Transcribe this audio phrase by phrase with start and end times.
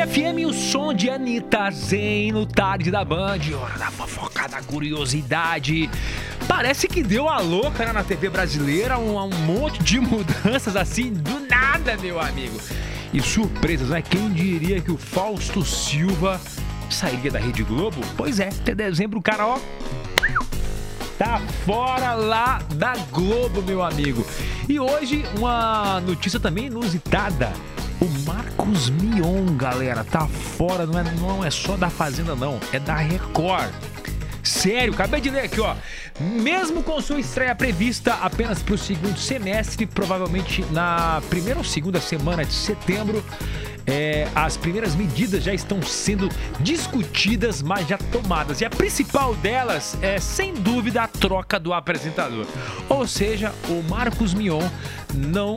[0.00, 3.38] FM, o som de Anitta Zen no tarde da Band.
[3.58, 5.88] Hora da fofoca, da curiosidade.
[6.46, 11.14] Parece que deu a louca né, na TV brasileira, um, um monte de mudanças assim,
[11.14, 12.58] do nada, meu amigo.
[13.10, 14.02] E surpresas, né?
[14.02, 16.38] Quem diria que o Fausto Silva
[16.90, 18.02] sairia da Rede Globo?
[18.18, 19.58] Pois é, até dezembro o cara, ó,
[21.16, 24.26] tá fora lá da Globo, meu amigo.
[24.68, 27.50] E hoje, uma notícia também inusitada.
[28.00, 32.78] O Marcos Mion, galera, tá fora, não é, não é só da Fazenda, não, é
[32.78, 33.72] da Record.
[34.42, 35.74] Sério, acabei de ler aqui, ó.
[36.20, 42.00] Mesmo com sua estreia prevista apenas para o segundo semestre, provavelmente na primeira ou segunda
[42.00, 43.24] semana de setembro,
[43.86, 46.28] é, as primeiras medidas já estão sendo
[46.60, 48.60] discutidas, mas já tomadas.
[48.60, 52.46] E a principal delas é, sem dúvida, a troca do apresentador.
[52.88, 54.62] Ou seja, o Marcos Mion
[55.14, 55.56] não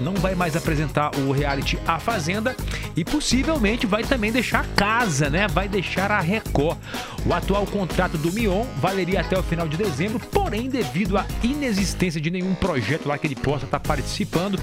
[0.00, 2.56] não vai mais apresentar o reality A Fazenda
[2.96, 5.46] e possivelmente vai também deixar a casa, né?
[5.48, 6.78] Vai deixar a Record.
[7.26, 12.20] O atual contrato do Mion valeria até o final de dezembro, porém, devido à inexistência
[12.20, 14.58] de nenhum projeto lá que ele possa estar participando,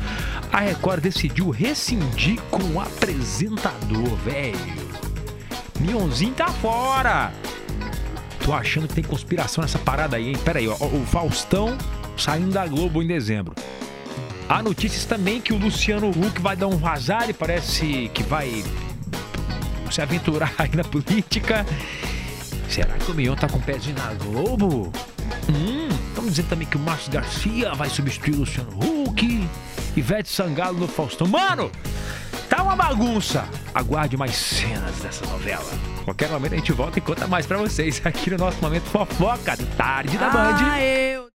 [0.51, 4.85] a Record decidiu rescindir com o apresentador, velho.
[5.79, 7.31] Mionzinho tá fora!
[8.43, 10.37] Tô achando que tem conspiração nessa parada aí, hein?
[10.45, 11.75] Pera aí, ó, o Faustão
[12.17, 13.53] saindo da Globo em dezembro.
[14.47, 18.63] Há notícias também que o Luciano Huck vai dar um vazar e parece que vai
[19.91, 21.65] se aventurar aí na política.
[22.69, 24.91] Será que o Mion tá com pezinho na Globo?
[25.49, 29.47] Hum, estamos dizendo também que o Márcio Garcia vai substituir o Luciano Huck.
[29.95, 31.27] Ivete Sangalo no Faustão.
[31.27, 31.71] Mano,
[32.49, 33.45] tá uma bagunça.
[33.73, 35.71] Aguarde mais cenas dessa novela.
[36.03, 39.57] Qualquer momento a gente volta e conta mais pra vocês aqui no nosso momento fofoca
[39.77, 40.57] tarde da Band.
[40.59, 41.15] Ah, eu...